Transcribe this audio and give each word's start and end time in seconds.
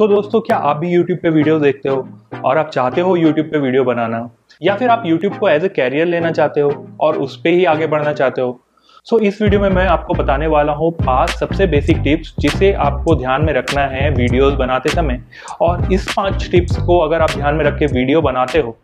सो 0.00 0.06
so, 0.06 0.10
दोस्तों 0.10 0.40
क्या 0.40 0.56
आप 0.56 0.76
भी 0.76 0.90
YouTube 0.90 1.18
पे 1.22 1.30
वीडियो 1.30 1.58
देखते 1.60 1.88
हो? 1.88 1.96
और 2.44 2.58
आप 2.58 2.68
चाहते 2.68 3.00
हो 3.00 3.16
YouTube 3.16 3.50
पे 3.50 3.58
वीडियो 3.58 3.82
बनाना? 3.84 4.18
या 4.62 4.74
फिर 4.76 4.88
आप 4.88 5.02
YouTube 5.04 5.36
को 5.38 5.48
एज 5.48 5.64
ए 5.64 5.68
कैरियर 5.68 6.06
लेना 6.06 6.30
चाहते 6.30 6.60
हो 6.60 6.70
और 7.00 7.16
उस 7.18 7.36
पर 7.36 7.48
ही 7.48 7.64
आगे 7.64 7.86
बढ़ना 7.86 8.12
चाहते 8.12 8.40
हो? 8.40 8.60
सो 9.06 9.16
so, 9.16 9.22
इस 9.22 9.42
वीडियो 9.42 9.60
में 9.60 9.68
मैं 9.70 9.86
आपको 9.86 10.14
बताने 10.14 10.46
वाला 10.46 10.72
हूँ 10.72 10.90
पाँच 11.02 11.30
सबसे 11.30 11.66
बेसिक 11.66 11.98
टिप्स 12.04 12.34
जिसे 12.38 12.72
आपको 12.86 13.14
ध्यान 13.16 13.44
में 13.44 13.52
रखना 13.52 13.86
है 13.88 14.08
वीडियोस 14.10 14.54
बनाते 14.54 14.88
समय। 14.90 15.22
और 15.60 15.92
इस 15.92 16.12
पाँच 16.16 16.48
टिप्स 16.52 16.76
को 16.76 16.98
अगर 17.00 17.20
आप 17.20 17.36
ध्यान 17.36 17.54
में 17.54 17.64
रख 17.64 17.78
के 17.78 17.86
वीडियो 17.92 18.22
बनाते 18.22 18.60
हो 18.60 18.76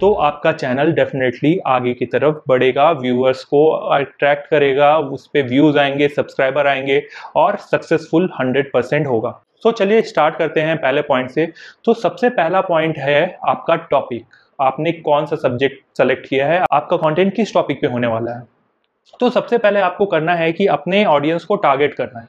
तो 0.00 0.12
आपका 0.22 0.52
चैनल 0.54 0.92
डेफिनेटली 0.92 1.58
आगे 1.66 1.92
की 1.94 2.06
तरफ़ 2.06 2.40
बढ़ेगा 2.48 2.90
व्यूअर्स 2.92 3.44
को 3.44 3.66
अट्रैक्ट 3.68 4.50
करेगा 4.50 4.96
उस 4.98 5.26
पर 5.26 5.48
व्यूज़ 5.48 5.78
आएँगे 5.78 6.08
सब्सक्राइबर 6.08 6.66
आएँगे 6.66 7.02
और 7.36 7.56
सक्सेसफुल 7.70 8.30
100 8.40 8.72
परसेंट 8.72 9.06
होगा। 9.06 9.40
तो 9.62 9.72
चलिए 9.72 10.02
स्टार्ट 10.02 10.36
करते 10.36 10.60
हैं 10.60 10.76
पहले 10.76 11.02
पॉइंट 11.02 11.30
से। 11.30 11.46
तो 11.84 11.94
सबसे 11.94 12.28
पहला 12.30 12.60
पॉइंट 12.60 12.98
है 12.98 13.38
आपका 13.48 13.76
टॉपिक 13.90 14.24
आपने 14.58 14.92
कौन 14.92 15.26
सा 15.26 15.36
सब्जेक्ट 15.36 15.82
सेलेक्ट 15.96 16.26
किया 16.28 16.46
है? 16.46 16.64
आपका 16.72 16.96
कंटेंट 16.96 17.34
किस 17.34 17.54
टॉपिक 17.54 17.80
पे 17.80 17.86
होने 17.86 18.06
वाला 18.06 18.32
है? 18.32 18.42
तो 19.20 19.30
सबसे 19.30 19.58
पहले 19.58 19.80
आपको 19.80 20.06
करना 20.06 20.34
है 20.34 20.52
कि 20.52 20.66
अपने 20.66 21.04
ऑडियंस 21.04 21.44
को 21.44 21.56
टारगेट 21.56 21.94
करना 21.94 22.20
है। 22.20 22.28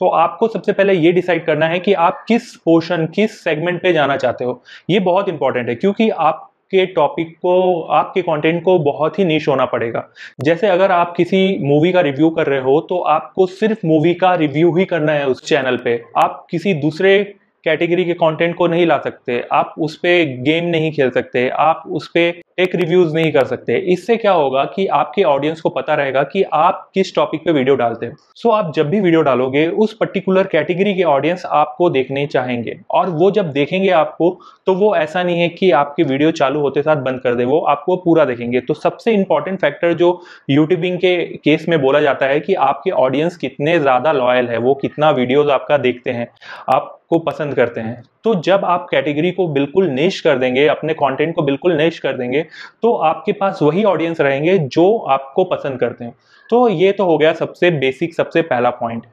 तो 0.00 0.08
आपको 0.08 0.48
सबसे 0.48 0.72
पहले 0.72 0.92
ये 0.92 1.12
डिसाइड 1.12 1.44
करना 1.46 1.66
है 1.66 1.78
कि 1.78 1.92
आप 1.92 2.24
किस 2.28 2.54
पोर्शन 2.56 3.06
किस 3.06 3.42
सेगमेंट 3.44 3.80
पे 3.82 3.92
जाना 3.92 4.16
चाहते 4.16 4.44
हो। 4.44 4.62
ये 4.90 5.00
बहुत 5.00 5.28
इंपॉर्टेंट 5.28 5.68
है, 5.68 5.74
क्योंकि 5.74 6.08
आप 6.10 6.47
के 6.70 6.84
टॉपिक 6.86 7.36
को, 7.36 7.80
आपके 7.82 8.22
कंटेंट 8.22 8.62
को 8.64 8.78
बहुत 8.80 9.18
ही 9.18 9.24
नीच 9.24 9.48
होना 9.48 9.64
पड़ेगा। 9.64 10.06
जैसे 10.40 10.68
अगर 10.68 10.92
आप 10.92 11.14
किसी 11.16 11.58
मूवी 11.62 11.92
का 11.92 12.00
रिव्यू 12.00 12.30
कर 12.30 12.46
रहे 12.46 12.60
हो 12.60 12.80
तो 12.80 12.98
आपको 13.08 13.46
सिर्फ़ 13.46 13.86
मूवी 13.86 14.14
का 14.14 14.34
रिव्यू 14.34 14.76
ही 14.76 14.84
करना 14.84 15.12
है 15.12 15.26
उस 15.26 15.44
चैनल 15.44 15.76
पे। 15.76 16.02
आप 16.16 16.46
किसी 16.50 16.74
दूसरे 16.76 17.34
कैटेगरी 17.64 18.04
के 18.04 18.12
कंटेंट 18.14 18.54
को 18.56 18.66
नहीं 18.66 18.86
ला 18.86 18.98
सकते 18.98 19.42
आप 19.52 19.74
उस 19.78 19.96
पर 19.96 20.36
गेम 20.42 20.64
नहीं 20.66 20.92
खेल 20.92 21.10
सकते 21.10 21.48
आप 21.50 21.82
उस 21.88 22.08
पर 22.08 22.40
एक 22.58 22.74
रिव्यूज़ 22.74 23.14
नहीं 23.14 23.30
कर 23.32 23.44
सकते। 23.46 23.76
इससे 23.92 24.16
क्या 24.16 24.32
होगा 24.32 24.64
कि 24.66 24.86
आपके 24.88 25.22
ऑडियंस 25.24 25.60
को 25.60 25.68
पता 25.70 25.94
रहेगा 25.94 26.22
कि 26.22 26.42
आप 26.54 26.90
किस 26.94 27.14
टॉपिक 27.14 27.44
पे 27.44 27.52
वीडियो 27.52 27.74
डालते 27.76 28.06
हो। 28.06 28.12
सो 28.34 28.48
so, 28.48 28.54
आप 28.54 28.72
जब 28.76 28.88
भी 28.90 29.00
वीडियो 29.00 29.22
डालोगे 29.22 29.66
उस 29.76 29.92
पर्टिकुलर 29.96 30.46
कैटेगरी 30.46 30.94
के 30.94 31.02
ऑडियंस 31.04 31.44
आपको 31.46 31.90
देखने 31.90 32.26
चाहेंगे। 32.26 32.76
और 32.90 33.10
वो 33.10 33.30
जब 33.30 33.52
देखेंगे 33.52 33.90
आपको 33.90 34.30
तो 34.66 34.74
वो 34.74 34.94
ऐसा 34.96 35.22
नहीं 35.22 35.40
है 35.40 35.48
कि 35.50 35.70
आपकी 35.72 36.02
वीडियो 36.04 36.30
चालू 36.32 36.60
होते 36.60 36.82
साथ 36.82 36.96
बंद 37.02 37.20
कर 37.20 37.34
दे 37.34 37.44
वो 37.44 37.60
आपको 37.68 37.96
पूरा 37.98 38.24
देखेंगे। 38.24 38.60
तो 38.60 38.74
सबसे 38.76 39.12
इंपॉर्टेंट 39.12 39.60
फैक्टर 39.60 39.92
जो 39.94 40.10
यूट्यूबिंग 40.50 40.98
के 40.98 41.16
केस 41.38 41.66
में 41.68 41.80
बोला 41.82 42.00
जाता 42.00 42.26
है 42.26 42.40
कि 42.40 42.54
आपके 42.66 42.90
ऑडियंस 42.98 43.36
कितने 43.36 43.78
ज़्यादा 43.78 44.12
लॉयल 44.14 44.48
है 44.48 44.58
वो 44.58 44.74
कितना 44.76 45.10
वीडियोज़ 45.12 45.50
आपका 45.50 45.78
देखते 45.78 46.10
हैं। 46.10 46.28
आप 46.68 46.94
को 47.10 47.18
पसंद 47.20 47.54
करते 47.54 47.80
हैं। 47.80 48.02
तो 48.24 48.34
जब 48.42 48.64
आप 48.64 48.86
कैटेगरी 48.90 49.30
को 49.30 49.46
बिल्कुल 49.48 49.86
नेश 49.90 50.20
कर 50.20 50.38
देंगे, 50.38 50.66
अपने 50.68 50.94
कंटेंट 50.94 51.34
को 51.34 51.42
बिल्कुल 51.42 51.76
नेश 51.76 51.98
कर 51.98 52.16
देंगे 52.16 52.42
तो 52.82 52.92
आपके 52.94 53.32
पास 53.34 53.58
वही 53.62 53.84
ऑडियंस 53.84 54.20
रहेंगे 54.20 54.58
जो 54.58 54.96
आपको 55.10 55.44
पसंद 55.46 55.80
करते 55.80 56.04
हैं। 56.04 56.14
तो 56.50 56.68
ये 56.68 56.92
तो 56.92 57.04
हो 57.04 57.16
गया 57.18 57.32
सबसे 57.34 57.70
बेसिक 57.70 58.14
सबसे 58.14 58.42
पहला 58.42 58.70
पॉइंट 58.72 59.06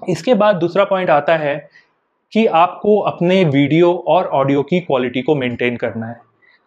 इसके 0.00 0.34
बाद 0.34 0.56
दूसरा 0.56 0.84
पॉइंट 0.84 1.10
आता 1.10 1.36
है 1.36 1.56
कि 2.32 2.46
आपको 2.58 2.98
अपने 3.02 3.42
वीडियो 3.46 3.92
और 4.08 4.26
ऑडियो 4.34 4.62
की 4.62 4.80
क्वालिटी 4.80 5.22
को 5.22 5.34
मेंटेन 5.36 5.76
करना 5.76 6.06
है। 6.06 6.20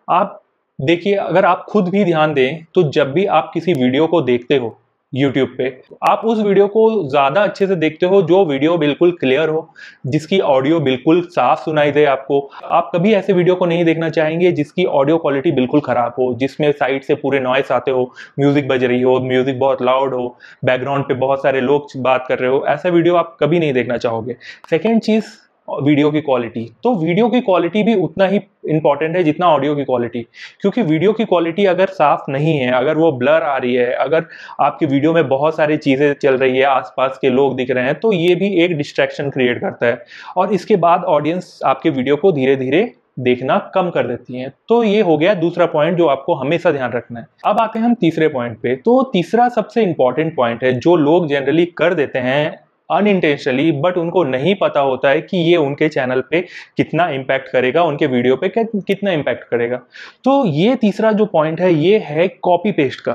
आप 0.08 0.42
देखिए, 0.80 1.16
अगर 1.16 1.46
आप 1.46 1.66
खुद 1.70 1.88
भी 1.90 2.04
ध्यान 2.06 2.34
दें 2.34 2.64
तो 2.76 2.84
जब 2.92 3.12
भी 3.14 3.26
आप 3.28 3.50
किसी 3.54 3.74
वीडियो 3.74 4.08
को 4.08 4.22
देखते 4.22 4.58
हो 4.58 4.78
यूट्यूब 5.14 5.50
पे। 5.58 5.66
आप 6.04 6.22
उस 6.26 6.40
वीडियो 6.40 6.68
को 6.68 7.10
ज़्यादा 7.10 7.42
अच्छे 7.44 7.68
से 7.68 7.76
देखते 7.76 8.06
हो, 8.06 8.22
जो 8.22 8.44
वीडियो 8.46 8.78
बिल्कुल 8.78 9.12
क्लियर 9.20 9.50
हो, 9.50 9.70
जिसकी 10.08 10.40
ऑडियो 10.42 10.80
बिल्कुल 10.80 11.22
साफ़ 11.28 11.60
सुनाई 11.62 11.92
दे 11.92 12.04
आपको। 12.06 12.40
आप 12.64 12.92
कभी 12.96 13.14
ऐसे 13.14 13.34
वीडियो 13.34 13.56
को 13.56 13.66
नहीं 13.66 13.86
देखना 13.86 14.10
चाहेंगे, 14.10 14.52
जिसकी 14.52 14.86
ऑडियो 14.86 15.18
क्वालिटी 15.18 15.52
बिल्कुल 15.54 15.82
ख़राब 15.82 16.14
हो, 16.20 16.34
जिसमें 16.36 16.72
साइड 16.74 17.04
से 17.04 17.16
पूरे 17.16 17.40
नॉइस 17.40 17.72
आते 17.72 17.92
हो 17.92 18.12
म्यूज़िक 18.40 18.68
बज 18.68 18.84
रही 18.84 19.02
हो 19.02 19.20
म्यूज़िक 19.22 19.60
बहुत 19.60 19.82
लाउड 19.82 20.14
हो 20.14 20.38
बैकग्राउंड 20.66 21.06
पे 21.06 21.14
बहुत 21.16 21.44
सारे 21.44 21.62
लोग 21.62 21.88
बात 21.98 22.26
कर 22.30 22.40
रहे 22.40 22.50
हो, 22.50 22.64
ऐसा 22.68 22.90
वीडियो 22.90 23.16
आप 23.16 23.36
कभी 23.40 23.60
नहीं 23.60 23.74
देखना 23.74 23.98
चाहोगे। 23.98 24.36
सेकेंड 24.70 25.02
चीज़ 25.02 25.26
वीडियो 25.68 26.10
की 26.12 26.22
क्वालिटी। 26.22 26.66
तो 26.84 26.94
वीडियो 26.96 27.28
की 27.30 27.40
क्वालिटी 27.42 27.82
भी 27.84 27.96
उतना 27.96 28.26
ही 28.28 28.40
इंपॉर्टेंट 28.68 29.16
है 29.16 29.24
जितना 29.24 29.48
ऑडियो 29.48 29.76
की 29.76 29.84
क्वालिटी 29.84 30.22
क्योंकि 30.62 30.82
वीडियो 30.84 31.14
की 31.14 31.26
क्वालिटी 31.26 31.66
अगर 31.66 31.88
साफ़ 31.88 32.32
नहीं 32.32 32.58
है, 32.58 32.72
अगर 32.72 32.98
वो 32.98 33.12
ब्लर 33.14 33.44
आ 33.44 33.56
रही 33.58 33.74
है, 33.76 33.92
अगर 33.94 34.26
आपकी 34.62 34.86
वीडियो 34.86 35.14
में 35.14 35.28
बहुत 35.28 35.56
सारी 35.58 35.78
चीज़ें 35.78 36.14
चल 36.14 36.38
रही 36.38 36.58
है, 36.58 36.64
आसपास 36.66 37.18
के 37.22 37.30
लोग 37.30 37.56
दिख 37.56 37.72
रहे 37.72 37.84
हैं 37.84 37.96
तो 37.96 38.12
ये 38.14 38.36
भी 38.36 38.54
एक 38.64 38.78
डिस्ट्रैक्शन 38.78 39.30
क्रिएट 39.30 39.60
करता 39.62 39.86
है। 39.86 40.04
और 40.38 40.54
इसके 40.54 40.76
बाद 40.78 41.04
ऑडियंस 41.08 41.60
आपके 41.66 41.90
वीडियो 41.90 42.16
को 42.16 42.32
धीरे 42.32 42.56
धीरे 42.56 42.92
देखना 43.22 43.58
कम 43.76 43.90
कर 43.90 44.08
देती 44.08 44.40
हैं। 44.40 44.52
तो 44.70 44.82
ये 44.84 45.02
हो 45.02 45.18
गया 45.18 45.34
दूसरा 45.36 45.66
पॉइंट 45.66 45.98
जो 45.98 46.08
आपको 46.08 46.34
हमेशा 46.36 46.72
ध्यान 46.72 46.92
रखना 46.92 47.20
है। 47.20 47.28
अब 47.46 47.60
आते 47.60 47.80
हैं 47.80 47.86
हम 47.86 47.94
तीसरे 47.94 48.28
पॉइंट 48.28 48.58
पे। 48.62 48.76
तो 48.76 49.02
तीसरा 49.14 49.48
सबसे 49.50 49.84
इंपॉर्टेंट 49.84 50.36
पॉइंट 50.36 50.64
है 50.64 50.72
जो 50.80 50.96
लोग 50.96 51.28
जनरली 51.28 51.66
कर 51.78 51.94
देते 51.94 52.20
हैं 52.20 52.67
अनइंटेंशनली 52.90 53.72
बट 53.74 53.98
उनको 53.98 54.24
नहीं 54.26 54.56
पता 54.56 54.80
होता 54.82 55.10
है 55.10 55.22
कि 55.22 55.38
ये 55.40 55.56
उनके 55.58 55.90
चैनल 55.90 56.24
पे 56.30 56.42
कितना 56.78 57.08
इम्पैक्ट 57.10 57.50
करेगा, 57.50 57.84
उनके 57.84 58.08
वीडियो 58.08 58.36
पे 58.36 58.50
कितना 58.50 59.12
इम्पैक्ट 59.12 59.44
करेगा। 59.44 59.78
तो 60.24 60.44
ये 60.46 60.76
तीसरा 60.76 61.12
जो 61.12 61.26
पॉइंट 61.28 61.62
है, 61.62 61.74
ये 61.74 61.98
है 62.00 62.28
कॉपी 62.28 62.72
पेस्ट 62.72 63.00
का। 63.00 63.14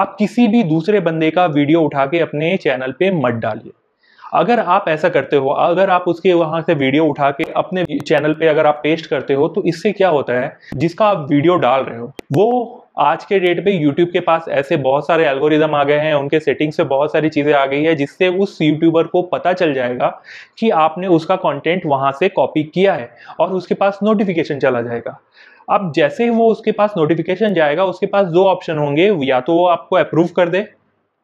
आप 0.00 0.16
किसी 0.18 0.46
भी 0.48 0.62
दूसरे 0.64 1.00
बंदे 1.00 1.30
का 1.30 1.44
वीडियो 1.48 1.82
उठा 1.82 2.06
के 2.06 2.18
अपने 2.20 2.56
चैनल 2.56 2.92
पे 2.92 3.10
मत 3.12 3.34
डालिए। 3.34 3.72
अगर 4.34 4.60
आप 4.60 4.84
ऐसा 4.88 5.08
करते 5.08 5.36
हो, 5.36 5.48
अगर 5.48 5.90
आप 5.90 6.04
उसके 6.08 6.32
वहाँ 6.34 6.60
से 6.62 6.74
वीडियो 6.74 7.04
उठा 7.06 7.30
के 7.30 7.44
अपने 7.52 7.84
चैनल 7.98 8.32
पे 8.32 8.46
अगर 8.48 8.66
आप 8.66 8.80
पेस्ट 8.82 9.06
करते 9.06 9.34
हो 9.34 9.48
तो 9.48 9.62
इससे 9.64 9.92
क्या 9.92 10.08
होता 10.08 10.32
है, 10.34 10.56
जिसका 10.74 11.06
आप 11.06 11.26
वीडियो 11.30 11.56
डाल 11.56 11.82
रहे 11.82 11.98
हो, 11.98 12.12
वो 12.32 12.79
आज 12.96 13.24
के 13.24 13.38
डेट 13.38 13.64
पे 13.64 13.72
यूट्यूब 13.72 14.08
के 14.08 14.20
पास 14.20 14.44
ऐसे 14.48 14.76
बहुत 14.76 15.06
सारे 15.06 15.26
एल्गोरिदम 15.26 15.74
आ 15.74 15.82
गए 15.84 15.98
हैं, 15.98 16.14
उनके 16.14 16.40
सेटिंग्स 16.40 16.76
से 16.76 16.84
बहुत 16.84 17.12
सारी 17.12 17.28
चीज़ें 17.28 17.52
आ 17.54 17.64
गई 17.66 17.82
है, 17.82 17.94
जिससे 17.94 18.28
उस 18.28 18.58
यूट्यूबर 18.62 19.06
को 19.06 19.22
पता 19.22 19.52
चल 19.52 19.74
जाएगा 19.74 20.08
कि 20.58 20.70
आपने 20.70 21.06
उसका 21.08 21.36
कंटेंट 21.36 21.86
वहाँ 21.86 22.10
से 22.12 22.28
कॉपी 22.28 22.62
किया 22.64 22.94
है 22.94 23.10
और 23.40 23.52
उसके 23.52 23.74
पास 23.74 23.98
नोटिफिकेशन 24.02 24.58
चला 24.58 24.82
जाएगा। 24.82 25.18
अब 25.70 25.92
जैसे 25.92 26.24
ही 26.24 26.30
वो 26.30 26.50
उसके 26.50 26.72
पास 26.72 26.94
नोटिफिकेशन 26.96 27.54
जाएगा, 27.54 27.84
उसके 27.84 28.06
पास 28.06 28.26
दो 28.26 28.44
ऑप्शन 28.44 28.78
होंगे, 28.78 29.10
या 29.24 29.40
तो 29.40 29.54
वो 29.54 29.66
आपको 29.66 29.96
अप्रूव 29.96 30.28
कर 30.36 30.48
दे, 30.48 30.66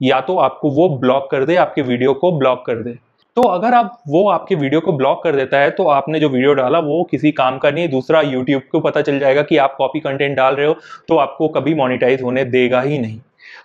या 0.01 0.21
तो 0.21 0.37
आपको 0.39 0.71
वो 0.71 0.89
ब्लॉक 0.99 1.31
कर 1.31 1.45
दे, 1.45 1.57
आपके 1.57 1.83
वीडियो 1.83 2.15
को 2.15 2.33
ब्लॉक 2.33 2.65
कर 2.67 2.83
दे। 2.83 2.99
तो 3.37 3.43
अगर 3.43 3.75
आप 3.75 3.99
वो 4.09 4.29
आपके 4.31 4.55
वीडियो 4.55 4.81
को 4.81 4.93
ब्लॉक 4.93 5.23
कर 5.25 5.37
देता 5.37 5.59
है 5.59 5.71
तो 5.71 5.87
आपने 5.89 6.21
जो 6.21 6.29
वीडियो 6.29 6.53
डाला, 6.55 6.79
वो 6.79 7.03
किसी 7.11 7.33
काम 7.33 7.59
का 7.59 7.71
नहीं, 7.71 7.89
दूसरा 7.89 8.21
यूट्यूब 8.23 8.63
को 8.73 8.81
पता 8.81 9.01
चल 9.03 9.19
जाएगा 9.19 9.43
कि 9.43 9.57
आप 9.57 9.75
कॉपी 9.79 10.01
कंटेंट 10.01 10.37
डाल 10.37 10.55
रहे 10.55 10.67
हो 10.67 10.77
तो 11.09 11.17
आपको 11.17 11.49
कभी 11.49 11.75
मोनिटाइज 11.75 12.23
होने 12.23 12.45
देगा 12.47 12.81
ही 12.81 12.99
नहीं। 12.99 13.21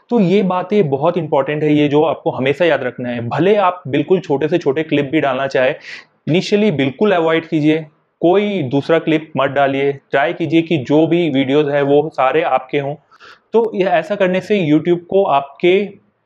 तो 0.10 0.20
ये 0.20 0.42
बातें 0.44 0.90
बहुत 0.90 1.18
इंपॉर्टेंट 1.18 1.64
है, 1.64 1.74
ये 1.74 1.88
जो 1.88 2.04
आपको 2.04 2.32
हमेशा 2.32 2.66
याद 2.66 2.84
रखना 2.84 3.10
है। 3.10 3.28
भले 3.28 3.56
आप 3.58 3.82
बिल्कुल 3.88 4.20
छोटे 4.20 4.48
से 4.48 4.58
छोटे 4.58 4.84
क्लिप 4.84 5.10
भी 5.12 5.22
डालना 5.22 5.48
चाहे 5.48 5.70
इनिशियली 6.30 6.72
बिल्कुल 6.74 7.12
अवॉइड 7.12 7.48
कीजिए, 7.48 7.86
कोई 8.22 8.62
दूसरा 8.66 9.00
क्लिप 9.00 9.32
मत 9.38 9.50
डालिए। 9.52 9.92
ट्राई 9.94 10.34
कीजिए 10.34 10.62
कि 10.62 10.78
जो 10.80 11.06
भी 11.08 11.30
वीडियोस 11.30 11.68
है, 11.68 11.82
वो 11.82 12.10
सारे 12.14 12.42
आपके 12.44 12.80
हों। 12.80 12.96
तो 13.54 13.72
यह 13.76 13.90
ऐसा 13.90 14.16
करने 14.16 14.42
से 14.42 14.58
यूट्यूब 14.58 15.06
को 15.10 15.24
आपके 15.26 15.74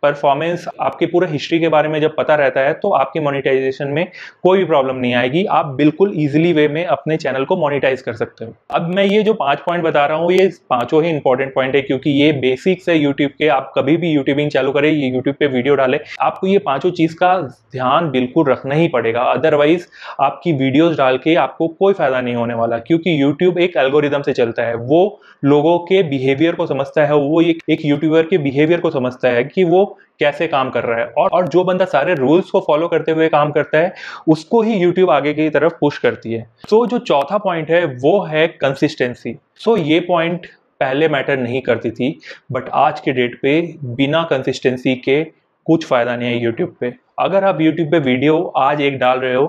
परफॉर्मेंस 0.05 0.65
आपके 0.81 1.05
पूरे 1.07 1.27
हिस्ट्री 1.27 1.59
के 1.59 1.69
बारे 1.69 1.89
में 1.89 1.99
जब 2.01 2.15
पता 2.15 2.35
रहता 2.35 2.61
है 2.61 2.73
तो 2.75 2.89
आपके 2.93 3.19
मोनिटाइजेशन 3.21 3.87
में 3.89 4.05
कोई 4.43 4.57
भी 4.57 4.65
प्रॉब्लम 4.65 4.95
नहीं 4.95 5.13
आएगी। 5.15 5.43
आप 5.51 5.65
बिल्कुल 5.75 6.13
इजीली 6.15 6.51
वे 6.53 6.67
में 6.67 6.83
अपने 6.85 7.17
चैनल 7.17 7.45
को 7.45 7.55
मोनिटाइज 7.57 8.01
कर 8.01 8.13
सकते 8.15 8.45
हो। 8.45 8.53
अब 8.71 8.87
मैं 8.95 9.03
ये 9.05 9.21
जो 9.23 9.33
पाँच 9.35 9.59
पॉइंट 9.59 9.83
बता 9.83 10.05
रहा 10.05 10.17
हूँ, 10.17 10.31
ये 10.31 10.49
पाँचों 10.69 11.03
ही 11.03 11.09
इंपॉर्टेंट 11.09 11.53
पॉइंट 11.53 11.75
है, 11.75 11.81
क्योंकि 11.81 12.09
ये 12.11 12.31
बेसिक्स 12.33 12.89
है 12.89 12.97
यूट्यूब 12.97 13.31
के। 13.31 13.47
आप 13.49 13.71
कभी 13.75 13.97
भी 13.97 14.11
यूट्यूबिंग 14.11 14.49
चालू 14.51 14.71
करें, 14.71 14.89
ये 14.91 15.07
यूट्यूब 15.07 15.35
पे 15.35 15.47
वीडियो 15.47 15.75
डाले, 15.75 15.99
आपको 16.21 16.47
ये 16.47 16.59
पाँचों 16.61 16.91
चीज़ 16.91 17.15
का 17.15 17.35
ध्यान 17.41 18.09
बिल्कुल 18.11 18.49
रखना 18.49 18.75
ही 18.75 18.87
पड़ेगा। 18.87 19.21
अदरवाइज़ 19.23 19.85
आपकी 20.21 20.53
वीडियोज़ 20.53 20.97
डाल 20.97 21.17
के 21.17 21.35
आपको 21.37 21.67
कोई 21.69 21.93
फ़ायदा 21.93 22.21
नहीं 22.21 22.35
होने 22.35 22.53
वाला, 22.53 22.77
क्योंकि 22.79 23.21
यूट्यूब 23.21 23.57
एक 23.59 23.77
एल्गोरिदम 23.77 24.21
से 24.21 24.33
चलता 24.33 24.63
है। 24.63 24.75
वो 24.77 25.19
लोगों 25.45 25.77
के 25.79 26.01
बिहेवियर 26.05 26.55
को 26.55 26.65
समझता 26.67 27.05
है, 27.05 27.15
वो 27.15 27.41
एक 27.41 27.85
यूट्यूबर 27.85 28.23
के 28.23 28.37
बिहेवियर 28.39 28.79
को 28.79 28.89
समझता 28.91 29.29
है 29.29 29.43
कि 29.45 29.63
वो 29.65 29.94
कैसे 30.19 30.47
काम 30.47 30.69
कर 30.69 30.83
रहा 30.83 30.99
है। 30.99 31.05
और 31.07 31.29
और 31.29 31.47
जो 31.47 31.63
बंदा 31.63 31.85
सारे 31.85 32.13
रूल्स 32.15 32.49
को 32.49 32.59
फॉलो 32.67 32.87
करते 32.87 33.11
हुए 33.11 33.27
काम 33.29 33.51
करता 33.51 33.77
है 33.77 33.93
उसको 34.27 34.61
ही 34.61 34.73
यूट्यूब 34.73 35.09
आगे 35.09 35.33
की 35.33 35.49
तरफ़ 35.49 35.73
पुश 35.81 35.97
करती 35.97 36.33
है। 36.33 36.41
सो 36.69 36.83
so, 36.83 36.89
जो 36.91 36.99
चौथा 36.99 37.37
पॉइंट 37.37 37.71
है 37.71 37.85
वो 38.01 38.19
है 38.23 38.47
कंसिस्टेंसी 38.47 39.35
सो 39.55 39.77
so, 39.77 39.83
ये 39.83 39.99
पॉइंट 39.99 40.45
पहले 40.79 41.07
मैटर 41.07 41.37
नहीं 41.37 41.61
करती 41.61 41.91
थी 41.91 42.17
बट 42.51 42.69
आज 42.73 42.99
के 42.99 43.11
डेट 43.11 43.39
पे 43.41 43.61
बिना 43.95 44.23
कंसिस्टेंसी 44.23 44.95
के 44.95 45.23
कुछ 45.67 45.85
फ़ायदा 45.85 46.15
नहीं 46.15 46.29
है 46.29 46.43
यूट्यूब 46.43 46.75
पे। 46.79 46.93
अगर 47.19 47.43
आप 47.43 47.61
यूट्यूब 47.61 47.91
पे 47.91 47.99
वीडियो 48.01 48.41
आज 48.57 48.81
एक 48.81 48.97
डाल 48.99 49.19
रहे 49.19 49.35
हो 49.35 49.45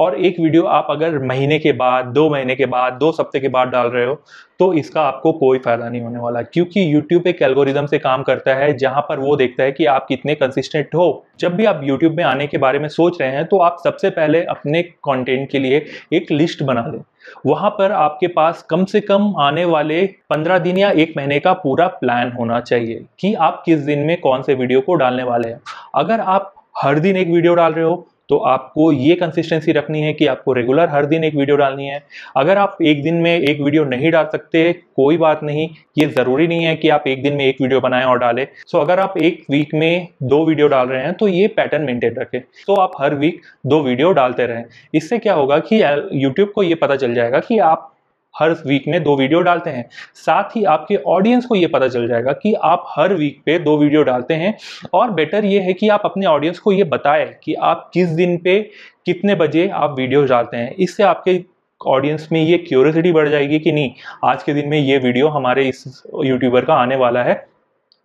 और 0.00 0.14
एक 0.16 0.38
वीडियो 0.40 0.62
आप 0.64 0.86
अगर 0.90 1.18
महीने 1.24 1.58
के 1.58 1.72
बाद, 1.72 2.04
दो 2.06 2.28
महीने 2.30 2.54
के 2.56 2.66
बाद, 2.66 2.92
दो 2.92 3.10
सप्ते 3.12 3.40
के 3.40 3.48
बाद 3.48 3.68
डाल 3.68 3.86
रहे 3.88 4.04
हो 4.06 4.20
तो 4.60 4.72
इसका 4.74 5.02
आपको 5.02 5.32
कोई 5.32 5.58
फ़ायदा 5.58 5.88
नहीं 5.88 6.00
होने 6.02 6.18
वाला। 6.18 6.40
क्योंकि 6.44 6.84
YouTube 6.94 7.26
एक 7.26 7.40
एल्गोरिदम 7.42 7.86
से 7.86 7.98
काम 7.98 8.22
करता 8.22 8.54
है, 8.54 8.72
जहाँ 8.74 9.02
पर 9.02 9.18
वो 9.18 9.36
देखता 9.36 9.62
है 9.62 9.72
कि 9.72 9.84
आप 9.86 10.06
कितने 10.08 10.34
कंसिस्टेंट 10.34 10.94
हो। 10.94 11.24
जब 11.40 11.54
भी 11.56 11.64
आप 11.64 11.80
YouTube 11.82 12.16
में 12.16 12.22
आने 12.24 12.46
के 12.46 12.58
बारे 12.58 12.78
में 12.78 12.88
सोच 12.88 13.20
रहे 13.20 13.30
हैं 13.30 13.44
तो 13.44 13.58
आप 13.58 13.76
सबसे 13.84 14.10
पहले 14.10 14.42
अपने 14.46 14.82
कंटेंट 14.82 15.48
के 15.50 15.58
लिए 15.58 15.84
एक 16.12 16.32
लिस्ट 16.32 16.62
बना 16.62 16.86
लें। 16.86 17.00
वहाँ 17.46 17.70
पर 17.70 17.92
आपके 17.92 18.26
पास 18.28 18.62
कम 18.70 18.84
से 18.84 19.00
कम 19.00 19.32
आने 19.40 19.64
वाले 19.64 20.04
पंद्रह 20.30 20.58
दिन 20.58 20.78
या 20.78 20.90
एक 20.92 21.14
महीने 21.16 21.38
का 21.40 21.52
पूरा 21.54 21.86
प्लान 21.96 22.32
होना 22.32 22.60
चाहिए 22.62 23.04
कि 23.20 23.34
आप 23.36 23.62
किस 23.66 23.80
दिन 23.80 23.98
में 23.98 24.16
कौन 24.20 24.42
से 24.42 24.54
वीडियो 24.54 24.80
को 24.80 24.94
डालने 24.94 25.22
वाले 25.22 25.48
हैं। 25.48 25.60
अगर 25.94 26.20
आप 26.20 26.54
हर 26.82 26.98
दिन 26.98 27.16
एक 27.16 27.28
वीडियो 27.28 27.54
डाल 27.54 27.72
रहे 27.72 27.84
हो 27.84 28.06
तो 28.30 28.36
आपको 28.38 28.90
ये 28.92 29.14
कंसिस्टेंसी 29.16 29.72
रखनी 29.72 30.00
है 30.02 30.12
कि 30.12 30.26
आपको 30.26 30.52
रेगुलर 30.52 30.88
हर 30.88 31.06
दिन 31.06 31.24
एक 31.24 31.34
वीडियो 31.34 31.56
डालनी 31.56 31.86
है। 31.86 32.02
अगर 32.36 32.58
आप 32.58 32.76
एक 32.82 33.02
दिन 33.02 33.14
में 33.16 33.30
एक 33.30 33.60
वीडियो 33.60 33.84
नहीं 33.84 34.10
डाल 34.10 34.28
सकते, 34.32 34.72
कोई 34.72 35.16
बात 35.18 35.42
नहीं, 35.42 35.68
ये 35.98 36.06
ज़रूरी 36.08 36.46
नहीं 36.48 36.64
है 36.64 36.74
कि 36.76 36.88
आप 36.88 37.04
एक 37.08 37.22
दिन 37.22 37.34
में 37.34 37.44
एक 37.44 37.60
वीडियो 37.62 37.80
बनाएँ 37.80 38.04
और 38.04 38.18
डालें। 38.18 38.46
सो 38.66 38.78
अगर 38.78 39.00
आप 39.00 39.14
एक 39.18 39.44
वीक 39.50 39.74
में 39.74 40.08
दो 40.24 40.44
वीडियो 40.46 40.68
डाल 40.68 40.88
रहे 40.88 41.02
हैं 41.02 41.12
तो 41.14 41.28
ये 41.28 41.46
पैटर्न 41.50 41.82
मेंटेन 41.82 42.14
रखें। 42.14 42.40
तो 42.66 42.74
आप 42.74 42.92
हर 43.00 43.14
वीक 43.14 43.40
दो 43.66 43.82
वीडियो 43.82 44.12
डालते 44.12 44.46
रहें। 44.46 44.64
इससे 44.94 45.18
क्या 45.18 45.34
होगा 45.34 45.58
कि 45.62 45.82
यूट्यूब 46.14 46.52
को 46.54 46.62
ये 46.62 46.74
पता 46.76 46.96
चल 46.96 47.14
जाएगा 47.14 47.38
कि 47.40 47.58
आप 47.60 47.92
हर 48.34 48.50
वीक 48.66 48.84
में 48.88 49.02
दो 49.02 49.16
वीडियो 49.16 49.40
डालते 49.40 49.70
हैं। 49.70 49.88
साथ 50.16 50.56
ही 50.56 50.64
आपके 50.66 50.96
ऑडियंस 51.08 51.46
को 51.46 51.54
ये 51.54 51.66
पता 51.66 51.88
चल 51.88 52.06
जाएगा 52.08 52.32
कि 52.32 52.52
आप 52.54 52.84
हर 52.88 53.14
वीक 53.14 53.40
पे 53.46 53.58
दो 53.58 53.76
वीडियो 53.78 54.02
डालते 54.02 54.34
हैं 54.34 54.56
और 54.92 55.10
बेटर 55.10 55.44
ये 55.44 55.60
है 55.60 55.72
कि 55.72 55.88
आप 55.88 56.02
अपने 56.04 56.26
ऑडियंस 56.26 56.58
को 56.58 56.72
ये 56.72 56.84
बताएँ 56.86 57.26
कि 57.44 57.54
आप 57.54 57.90
किस 57.94 58.08
दिन 58.10 58.36
पे 58.38 58.60
कितने 59.06 59.34
बजे 59.34 59.68
आप 59.68 59.94
वीडियो 59.98 60.24
डालते 60.26 60.56
हैं। 60.56 60.74
इससे 60.76 61.02
आपके 61.02 61.42
ऑडियंस 61.80 62.28
में 62.32 62.40
ये 62.40 62.56
क्यूरियोसिटी 62.58 63.12
बढ़ 63.12 63.28
जाएगी 63.28 63.58
कि 63.58 63.72
नहीं 63.72 63.92
आज 64.24 64.42
के 64.42 64.54
दिन 64.54 64.68
में 64.68 64.78
ये 64.78 64.98
वीडियो 64.98 65.28
हमारे 65.28 65.68
इस 65.68 66.02
यूट्यूबर 66.24 66.64
का 66.64 66.74
आने 66.74 66.96
वाला 66.96 67.22
है 67.22 67.44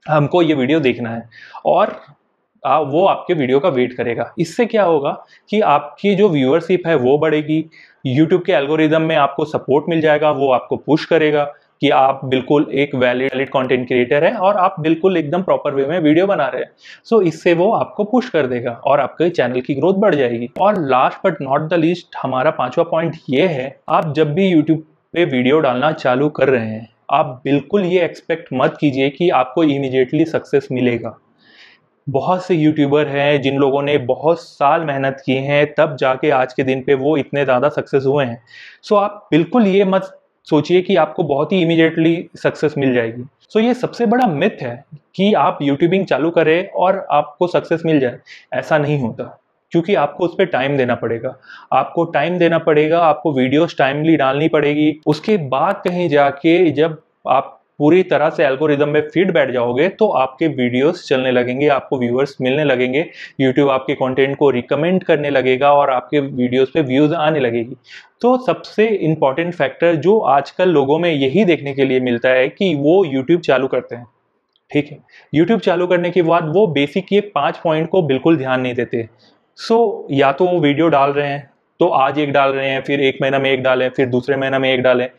हमको 0.06 0.42
ये 0.42 0.54
वीडियो 0.54 0.80
देखना 0.80 1.10
है 1.10 1.30
और 1.66 1.96
आ, 2.64 2.78
वो 2.80 3.06
आपके 3.06 3.34
वीडियो 3.34 3.60
का 3.60 3.70
वेट 3.70 3.94
करेगा। 3.94 4.34
इससे 4.40 4.66
क्या 4.66 4.84
होगा 4.84 5.12
कि 5.50 5.60
आपकी 5.64 6.14
जो 6.16 6.30
व्यूअरशिप 6.30 6.88
है 6.88 6.96
वो 6.98 7.18
बढ़ेगी 7.18 7.60
यूट्यूब 8.06 8.42
के 8.42 8.52
एल्गोरिदम 8.52 9.02
में 9.02 9.16
आपको 9.16 9.46
सपोर्ट 9.46 9.86
मिल 9.90 10.02
जाएगा 10.02 10.32
वो 10.32 10.52
आपको 10.52 10.76
पुश 10.78 11.06
करेगा 11.06 11.44
कि 11.82 11.90
आप 11.90 12.20
बिल्कुल 12.26 12.68
एक 12.74 12.94
वैलिड 12.96 13.34
वैलिड 13.34 13.50
कंटेंट 13.50 13.88
क्रिएटर 13.88 14.24
है 14.24 14.32
और 14.38 14.58
आप 14.58 14.76
बिल्कुल 14.80 15.18
एकदम 15.18 15.42
प्रॉपर 15.44 15.74
वे 15.74 15.86
में 15.86 16.00
वीडियो 16.00 16.28
बना 16.28 16.48
रहे 16.48 16.62
हैं। 16.62 16.72
सो 17.04 17.16
so, 17.16 17.28
इससे 17.28 17.54
वो 17.54 17.72
आपको 17.72 18.04
पुश 18.04 18.30
कर 18.30 18.48
देगा 18.48 18.72
और 18.86 19.00
आपके 19.00 19.30
चैनल 19.30 19.62
की 19.62 19.76
ग्रोथ 19.76 19.94
बढ़ 19.94 20.16
जाएगी। 20.16 20.50
और 20.60 20.80
last 20.82 21.28
but 21.28 21.42
not 21.42 21.70
the 21.70 21.80
least 21.80 22.16
हमारा 22.24 22.52
पांचवा 22.52 22.84
पॉइंट 22.84 23.16
ये 23.30 23.48
है 23.48 23.76
आप 23.90 24.14
जब 24.16 24.34
भी 24.34 24.48
यूट्यूब 24.48 24.86
पे 25.14 25.26
वीडियो 25.26 25.60
डालना 25.60 25.92
चालू 25.94 26.30
कर 26.30 26.50
रहे 26.50 26.68
हैं 26.68 26.88
आप 27.12 27.42
बिल्कुल 27.44 27.86
ये 27.86 28.04
एक्सपेक्ट 28.04 28.48
मत 28.54 28.78
कीजिए 28.80 29.10
कि 29.10 29.30
आपको 29.32 29.64
इमिजिएटली 29.64 30.26
सक्सेस 30.26 30.68
मिलेगा। 30.72 31.18
बहुत 32.08 32.46
से 32.46 32.56
यूट्यूबर 32.56 33.08
हैं 33.08 33.42
जिन 33.42 33.58
लोगों 33.58 33.82
ने 33.82 33.98
बहुत 34.00 34.42
साल 34.42 34.84
मेहनत 34.86 35.22
की 35.26 35.34
हैं, 35.36 35.66
तब 35.74 35.96
जाके 35.98 36.30
आज 36.32 36.54
के 36.54 36.64
दिन 36.64 36.82
पे 36.82 36.94
वो 36.96 37.16
इतने 37.18 37.44
ज़्यादा 37.44 37.70
सक्सेस 37.70 38.04
हुए 38.06 38.26
हैं। 38.26 38.42
सो 38.84 38.96
आप 38.96 39.28
बिल्कुल 39.32 39.68
ये 39.68 39.86
मत 39.86 40.12
सोचिए 40.48 40.82
कि 40.82 40.96
आपको 40.96 41.24
बहुत 41.24 41.52
ही 41.52 41.62
इमीडिएटली 41.62 42.30
सक्सेस 42.38 42.74
मिल 42.78 42.94
जाएगी। 42.94 43.24
सो 43.44 43.60
ये 43.60 43.74
सबसे 43.74 44.06
बड़ा 44.06 44.28
मिथ 44.28 44.62
है 44.62 44.84
कि 45.16 45.34
आप 45.36 45.60
यूट्यूबिंग 45.62 46.06
चालू 46.06 46.30
करें 46.32 46.68
और 46.68 47.06
आपको 47.12 47.48
सक्सेस 47.48 47.82
मिल 47.86 48.00
जाए। 48.00 48.20
ऐसा 48.54 48.78
नहीं 48.78 49.00
होता, 49.00 49.24
क्योंकि 49.72 49.96
आपको 49.96 50.26
उस 50.26 50.36
पर 50.38 50.46
टाइम 50.48 50.78
देना 50.78 50.96
पड़ेगा। 50.96 51.36
आपको 51.74 52.04
टाइम 52.06 52.38
देना 52.40 52.58
पड़ेगा, 52.60 53.00
आपको 53.00 53.34
वीडियोस 53.34 53.78
टाइमली 53.78 54.16
डालनी 54.18 54.48
पड़ेगी। 54.50 55.00
उसके 55.08 55.38
बाद 55.50 55.82
कहीं 55.84 56.08
जाके 56.10 56.72
जब 56.72 57.02
आप 57.28 57.55
पूरी 57.80 58.04
तरह 58.04 58.30
से 58.30 58.44
एल्गोरिदम 58.46 58.90
में 58.90 59.02
फ़ीड 59.10 59.32
बैठ 59.34 59.52
जाओगे 59.52 59.88
तो 59.90 60.08
आपके 60.08 60.48
वीडियोस 60.48 61.08
चलने 61.08 61.32
लगेंगे 61.32 61.68
आपको 61.68 62.00
व्यूअर्स 62.00 62.36
मिलने 62.42 62.64
लगेंगे 62.64 63.06
यूट्यूब 63.42 63.70
आपके 63.70 63.96
कंटेंट 63.96 64.36
को 64.38 64.50
रिकमेंड 64.50 65.04
करने 65.04 65.30
लगेगा 65.30 65.74
और 65.74 65.90
आपके 65.90 66.20
वीडियोस 66.20 66.72
पे 66.74 66.82
व्यूज़ 66.82 67.14
आने 67.14 67.40
लगेगी। 67.40 67.76
तो 68.22 68.38
सबसे 68.46 68.88
इंपॉर्टेंट 68.88 69.54
फैक्टर 69.54 69.96
जो 69.96 70.18
आजकल 70.20 70.70
लोगों 70.70 71.00
में 71.00 71.12
यही 71.12 71.46
देखने 71.46 71.74
के 71.74 71.86
लिए 71.86 72.00
मिलता 72.00 72.30
है 72.30 72.48
कि 72.50 72.74
वो 72.76 73.04
यूट्यूब 73.06 73.42
चालू 73.42 73.68
करते 73.68 73.96
हैं। 73.96 74.08
ठीक 74.72 74.92
है? 74.92 74.98
यूट्यूब 75.34 75.60
चालू 75.60 75.88
करने 75.88 76.10
के 76.10 76.22
बाद 76.22 76.52
वो 76.56 76.66
बेसिक 76.68 77.14
ये 77.14 77.20
पाँच 77.36 77.58
पॉइंट 77.58 77.90
को 77.90 78.02
बिल्कुल 78.04 78.38
ध्यान 78.38 78.62
नहीं 78.62 78.74
देते। 78.74 79.08
सो 79.58 79.76
so, 79.76 80.20
या 80.20 80.32
तो 80.32 80.46
वो 80.46 80.60
वीडियो 80.60 80.88
डाल 80.88 81.12
रहे 81.12 81.28
हैं 81.28 81.50
तो 81.80 81.88
आज 81.88 82.20
एक 82.20 82.32
डाल 82.32 82.52
रहे 82.52 82.70
हैं, 82.70 82.82
फिर 82.82 83.02
एक 83.02 83.18
महीना 83.22 83.40
में 83.40 83.50
एक 83.52 83.64
डालें, 83.64 83.90
फिर 83.90 84.06
दूसरे 84.06 84.36
महीना 84.38 84.60
में 84.60 84.72
एक 84.74 84.82
डालें, 84.82 85.10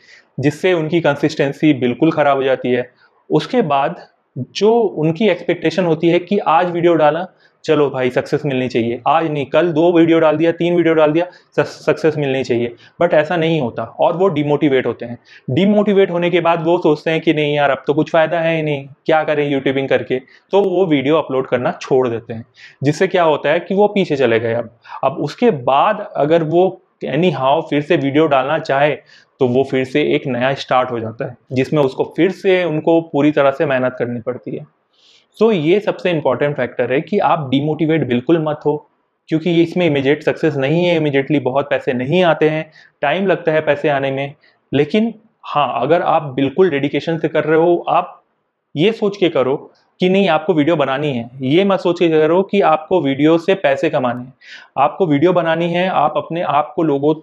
जिससे 0.41 0.73
उनकी 0.73 1.01
कंसिस्टेंसी 1.01 1.73
बिल्कुल 1.75 2.13
ख़राब 2.13 2.37
हो 2.37 2.43
जाती 2.43 2.73
है। 2.73 2.91
उसके 3.31 3.63
बाद 3.63 4.07
जो 4.37 4.73
उनकी 4.73 5.29
एक्सपेक्टेशन 5.29 5.85
होती 5.85 6.09
है 6.09 6.19
कि 6.19 6.39
आज 6.39 6.71
वीडियो 6.71 6.95
डाला, 6.95 7.27
चलो 7.65 7.89
भाई 7.91 8.11
सक्सेस 8.11 8.43
मिलनी 8.47 8.69
चाहिए। 8.69 9.01
आज 9.09 9.31
नहीं, 9.31 9.45
कल 9.47 9.71
दो 9.73 9.91
वीडियो 9.93 10.19
डाल 10.21 10.37
दिया, 10.37 10.51
तीन 10.53 10.77
वीडियो 10.77 10.95
डाल 10.95 11.13
दिया 11.13 11.27
सक्सेस 11.59 12.17
मिलनी 12.19 12.43
चाहिए। 12.45 12.75
बट 13.01 13.15
ऐसा 13.15 13.37
नहीं 13.37 13.61
होता 13.61 13.83
और 14.01 14.17
वो 14.17 14.29
डिमोटिवेट 14.29 14.87
होते 14.87 15.07
हैं। 15.07 15.19
डिमोटिवेट 15.51 16.11
होने 16.11 16.31
के 16.31 16.41
बाद 16.41 16.65
वो 16.65 16.77
सोचते 16.79 17.11
हैं 17.11 17.21
कि 17.21 17.35
नहीं 17.35 17.55
यार, 17.55 17.71
अब 17.71 17.83
तो 17.87 17.95
कुछ 17.95 18.11
फ़ायदा 18.11 18.41
है 18.41 18.57
ही 18.57 18.63
नहीं। 18.63 18.87
क्या 19.07 19.23
करें 19.25 19.49
यूट्यूबिंग 19.51 19.89
करके? 19.89 20.19
तो 20.53 20.63
वो 20.63 20.87
वीडियो 20.87 21.17
अपलोड 21.17 21.47
करना 21.47 21.73
छोड़ 21.81 22.07
देते 22.09 22.35
हैं। 22.35 22.47
जिससे 22.83 23.07
क्या 23.07 23.23
होता 23.23 23.51
है 23.51 23.61
कि 23.61 23.75
वो 23.75 23.89
पीछे 23.89 24.17
चले 24.17 24.41
गए 24.41 24.55
अब। 24.55 24.71
अब 25.05 25.17
उसके 25.21 25.51
बाद 25.51 26.09
अगर 26.17 26.43
वो 26.45 26.83
एनी 27.03 27.31
हाउ 27.31 27.61
फिर 27.61 27.83
से 27.83 27.97
वीडियो 27.97 28.27
डालना 28.27 28.59
चाहे 28.59 28.95
तो 29.41 29.47
वो 29.49 29.65
फिर 29.65 29.85
से 29.85 30.03
एक 30.15 30.27
नया 30.27 30.53
स्टार्ट 30.55 30.91
हो 30.91 31.01
जाता 31.01 31.25
है 31.25 31.37
जिसमें 31.53 31.83
उसको 31.83 32.05
फिर 32.17 32.31
से 32.33 32.63
उनको 32.65 33.01
पूरी 33.01 33.31
तरह 33.31 33.51
से 33.51 33.67
मेहनत 33.67 33.97
करनी 33.99 34.21
पड़ती 34.21 34.57
है। 34.57 34.67
सो 35.39 35.53
so, 35.53 35.53
ये 35.53 35.81
सबसे 35.81 36.11
इंपॉर्टेंट 36.11 36.57
फैक्टर 36.57 36.93
है 36.93 37.01
कि 37.01 37.19
आप 37.19 37.49
डिमोटिवेट 37.51 38.07
बिल्कुल 38.09 38.39
मत 38.45 38.61
हो 38.67 38.77
क्योंकि 39.29 39.63
इसमें 39.63 39.87
इमीडिएट 39.87 40.23
सक्सेस 40.23 40.57
नहीं 40.57 40.85
है 40.85 40.97
इमीडिएटली 40.97 41.39
बहुत 41.41 41.71
पैसे 41.71 41.93
नहीं 41.93 42.23
आते 42.25 42.49
हैं 42.49 42.71
टाइम 43.03 43.27
लगता 43.27 43.53
है 43.53 43.61
पैसे 43.61 43.89
आने 43.89 44.11
में। 44.11 44.35
लेकिन 44.73 45.13
हाँ 45.43 45.83
अगर 45.83 46.03
आप 46.03 46.23
बिल्कुल 46.23 46.71
डेडिकेशन 46.71 47.19
से 47.19 47.29
कर 47.29 47.45
रहे 47.45 47.59
हो 47.59 47.77
आप 47.89 48.23
ये 48.75 48.93
सोच 48.93 49.17
के 49.17 49.29
करो 49.29 49.73
कि 50.01 50.09
नहीं, 50.09 50.29
आपको 50.29 50.55
वीडियो 50.55 50.77
बनानी 50.77 51.13
है। 51.13 51.31
ये 51.43 51.65
मत 51.65 51.81
सोच 51.81 51.99
के 51.99 52.09
करो 52.11 52.43
कि 52.43 52.61
आपको 52.63 53.01
वीडियो 53.01 53.39
से 53.39 53.55
पैसे 53.55 53.91
कमाने 53.91 54.23
हैं। 54.23 54.35
आपको 54.79 55.07
वीडियो 55.07 55.33
बनानी 55.33 55.73
है, 55.73 55.89
आप 55.89 56.15
अपने 56.17 56.43
आप 56.43 56.73
को 56.77 56.83
लोगों 56.83 57.15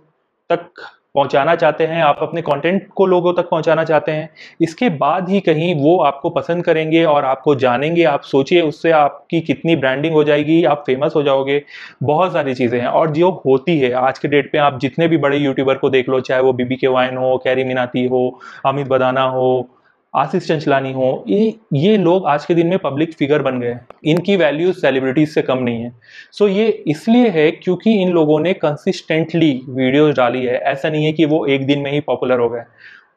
तक 0.49 0.69
पहुंचाना 1.15 1.53
चाहते 1.55 1.85
हैं, 1.85 2.01
आप 2.03 2.19
अपने 2.21 2.41
कंटेंट 2.41 2.87
को 2.95 3.05
लोगों 3.05 3.33
तक 3.33 3.49
पहुंचाना 3.49 3.83
चाहते 3.83 4.11
हैं। 4.11 4.29
इसके 4.61 4.89
बाद 4.91 5.29
ही 5.29 5.39
कहीं 5.39 5.73
वो 5.75 5.97
आपको 5.97 6.29
पसंद 6.29 6.63
करेंगे 6.65 7.03
और 7.05 7.25
आपको 7.25 7.55
जानेंगे, 7.55 8.03
आप 8.03 8.21
सोचिए 8.21 8.61
उससे 8.61 8.91
आपकी 8.91 9.41
कितनी 9.41 9.75
ब्रांडिंग 9.75 10.13
हो 10.13 10.23
जाएगी, 10.23 10.63
आप 10.63 10.83
फ़ेमस 10.85 11.13
हो 11.15 11.23
जाओगे। 11.23 11.61
बहुत 12.03 12.33
सारी 12.33 12.55
चीज़ें 12.55 12.79
हैं 12.79 12.87
और 12.87 13.11
जो 13.11 13.29
होती 13.45 13.77
है, 13.79 13.91
आज 13.91 14.19
के 14.19 14.27
डेट 14.27 14.51
पे 14.51 14.57
आप 14.57 14.79
जितने 14.79 15.07
भी 15.07 15.17
बड़े 15.17 15.37
यूट्यूबर 15.37 15.77
को 15.77 15.89
देख 15.89 16.09
लो, 16.09 16.19
चाहे 16.21 16.41
वो 16.41 16.53
बीबी 16.53 16.75
के 16.75 16.87
वाइन 16.87 17.17
हो 17.17 17.37
कैरी 17.43 17.63
मिनाती 17.63 18.05
हो 18.05 18.39
अमित 18.65 18.87
बदाना 18.87 19.23
हो 19.27 19.69
आशीष 20.13 20.47
चंचलानी 20.47 20.91
हो, 20.93 21.23
ये 21.27 21.53
ये 21.73 21.97
लोग 21.97 22.25
आज 22.27 22.45
के 22.45 22.53
दिन 22.55 22.67
में 22.67 22.77
पब्लिक 22.79 23.13
फिगर 23.13 23.41
बन 23.41 23.59
गए 23.59 23.77
इनकी 24.05 24.35
वैल्यू 24.37 24.73
सेलिब्रिटीज 24.73 25.29
से 25.29 25.41
कम 25.41 25.59
नहीं 25.59 25.83
है। 25.83 25.91
सो 26.31 26.45
so 26.45 26.51
ये 26.51 26.67
इसलिए 26.87 27.29
है 27.29 27.49
क्योंकि 27.53 27.93
इन 28.01 28.11
लोगों 28.11 28.39
ने 28.39 28.53
कंसिस्टेंटली 28.55 29.51
वीडियोस 29.69 30.15
डाली 30.15 30.45
है। 30.45 30.57
ऐसा 30.57 30.89
नहीं 30.89 31.05
है 31.05 31.13
कि 31.13 31.25
वो 31.25 31.45
एक 31.45 31.65
दिन 31.67 31.79
में 31.79 31.91
ही 31.91 31.99
पॉपुलर 32.01 32.39
हो 32.39 32.49
गए। 32.49 32.63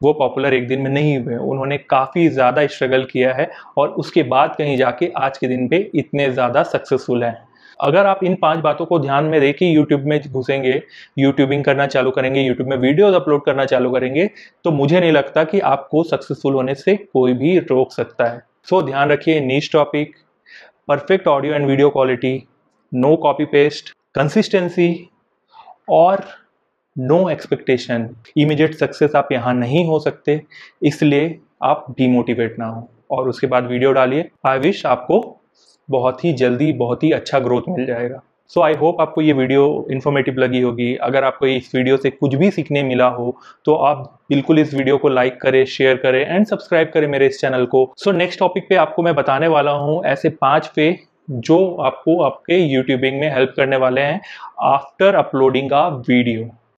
वो 0.03 0.13
पॉपुलर 0.13 0.53
एक 0.53 0.67
दिन 0.67 0.81
में 0.81 0.89
नहीं 0.91 1.17
हुए 1.17 1.35
उन्होंने 1.35 1.77
काफ़ी 1.79 2.27
ज़्यादा 2.29 2.65
स्ट्रगल 2.67 3.03
किया 3.03 3.33
है 3.33 3.49
और 3.77 3.89
उसके 3.99 4.23
बाद 4.25 4.55
कहीं 4.57 4.77
जाके 4.77 5.11
आज 5.17 5.37
के 5.37 5.47
दिन 5.47 5.67
पे 5.67 5.89
इतने 5.95 6.29
ज़्यादा 6.31 6.63
सक्सेसफुल 6.65 7.23
हैं। 7.23 7.46
अगर 7.79 8.05
आप 8.05 8.23
इन 8.23 8.35
पाँच 8.35 8.59
बातों 8.59 8.85
को 8.85 8.99
ध्यान 8.99 9.25
में 9.25 9.39
रख 9.39 9.61
यूट्यूब 9.61 10.01
में 10.03 10.19
घुसेंगे 10.21 10.81
यूट्यूबिंग 11.19 11.63
करना 11.63 11.87
चालू 11.87 12.11
करेंगे 12.11 12.41
यूट्यूब 12.41 12.69
में 12.69 12.77
वीडियोज़ 12.77 13.15
अपलोड 13.15 13.45
करना 13.45 13.65
चालू 13.65 13.91
करेंगे 13.91 14.29
तो 14.63 14.71
मुझे 14.71 14.99
नहीं 14.99 15.11
लगता 15.11 15.43
कि 15.43 15.59
आपको 15.71 16.03
सक्सेसफुल 16.03 16.53
होने 16.53 16.75
से 16.75 16.95
कोई 16.95 17.33
भी 17.33 17.57
रोक 17.59 17.91
सकता 17.91 18.25
है। 18.25 18.41
सो 18.63 18.79
so, 18.79 18.85
ध्यान 18.87 19.11
रखिए 19.11 19.39
niche 19.39 19.69
topic 19.73 20.15
perfect 20.87 21.27
audio 21.27 21.53
and 21.53 21.67
video 21.67 21.89
quality 21.89 22.41
no 22.91 23.15
copy 23.15 23.45
paste 23.45 23.93
consistency 24.15 24.89
और 25.89 26.23
नो 26.95 27.27
एक्सपेक्टेशन 27.29 28.09
इमीडिएट 28.37 28.75
सक्सेस 28.75 29.15
आप 29.15 29.31
यहाँ 29.31 29.53
नहीं 29.53 29.85
हो 29.87 29.99
सकते 29.99 30.41
इसलिए 30.83 31.39
आप 31.63 31.85
डीमोटिवेट 31.97 32.55
ना 32.59 32.65
हो। 32.65 32.89
और 33.11 33.27
उसके 33.29 33.47
बाद 33.47 33.67
वीडियो 33.67 33.91
डालिए। 33.91 34.29
आई 34.45 34.59
विश 34.59 34.85
आपको 34.85 35.19
बहुत 35.89 36.23
ही 36.25 36.33
जल्दी, 36.35 36.71
बहुत 36.73 37.03
ही 37.03 37.11
अच्छा 37.11 37.39
ग्रोथ 37.39 37.69
मिल 37.69 37.85
जाएगा। 37.85 38.21
सो 38.51 38.61
आई 38.61 38.73
होप 38.75 39.01
आपको 39.01 39.21
ये 39.21 39.33
वीडियो 39.33 39.87
इन्फॉर्मेटिव 39.91 40.37
लगी 40.39 40.61
होगी। 40.61 40.93
अगर 40.97 41.23
आपको 41.23 41.47
इस 41.47 41.71
वीडियो 41.75 41.97
से 41.97 42.09
कुछ 42.11 42.35
भी 42.35 42.49
सीखने 42.51 42.83
मिला 42.83 43.07
हो 43.09 43.35
तो 43.65 43.73
आप 43.75 44.03
बिल्कुल 44.29 44.59
इस 44.59 44.73
वीडियो 44.73 44.97
को 44.97 45.09
लाइक 45.09 45.41
करें 45.41 45.63
शेयर 45.67 45.97
करें 45.97 46.19
एंड 46.21 46.45
सब्सक्राइब 46.45 46.91
करें 46.93 47.07
मेरे 47.07 47.27
इस 47.27 47.39
चैनल 47.41 47.65
को। 47.65 47.93
सो 47.97 48.11
नेक्स्ट 48.13 48.39
टॉपिक 48.39 48.69
पे 48.69 48.75
आपको 48.77 49.03
मैं 49.03 49.15
बताने 49.15 49.47
वाला 49.47 49.71
हूँ 49.73 50.03
ऐसे 50.05 50.29
पाँच 50.41 50.67
पे 50.75 50.97
जो 51.29 51.57
आपको 51.77 52.21
आपके 52.23 52.57
यूट्यूबिंग 52.57 53.19
में 53.19 53.29
हेल्प 53.33 53.53
करने 53.57 53.77
वाले 53.77 54.01
हैं 54.01 54.21
आफ्टर 54.65 55.15
अपलोडिंग 55.15 55.71
अ 55.71 55.87
वीडियो 55.99 56.49